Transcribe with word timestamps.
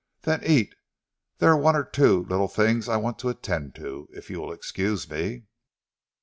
"Then 0.23 0.41
eat! 0.43 0.73
There 1.37 1.51
are 1.51 1.55
one 1.55 1.75
or 1.75 1.83
two 1.83 2.23
little 2.25 2.47
things 2.47 2.89
I 2.89 2.97
want 2.97 3.19
to 3.19 3.29
attend 3.29 3.75
to, 3.75 4.09
if 4.13 4.31
you 4.31 4.39
will 4.39 4.51
excuse 4.51 5.07
me." 5.07 5.43